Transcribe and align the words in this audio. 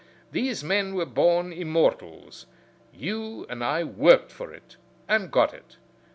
These 0.31 0.63
men 0.63 0.95
were 0.95 1.05
born 1.05 1.53
immortals. 1.53 2.47
You 2.91 3.45
and 3.49 3.63
I 3.63 3.83
worked 3.83 4.31
for 4.31 4.51
it 4.51 4.77
and 5.07 5.29
got 5.29 5.53
it. 5.53 5.77